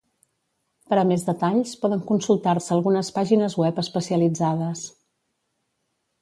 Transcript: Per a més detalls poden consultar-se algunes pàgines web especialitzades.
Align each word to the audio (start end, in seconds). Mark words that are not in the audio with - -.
Per 0.93 0.97
a 1.01 1.01
més 1.09 1.25
detalls 1.27 1.73
poden 1.83 2.01
consultar-se 2.11 2.73
algunes 2.77 3.13
pàgines 3.19 3.57
web 3.65 3.83
especialitzades. 3.83 4.83